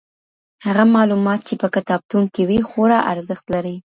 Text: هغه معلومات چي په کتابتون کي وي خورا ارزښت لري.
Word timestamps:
هغه 0.65 0.83
معلومات 0.95 1.39
چي 1.47 1.53
په 1.61 1.67
کتابتون 1.75 2.23
کي 2.33 2.43
وي 2.49 2.59
خورا 2.69 2.99
ارزښت 3.13 3.45
لري. 3.53 3.75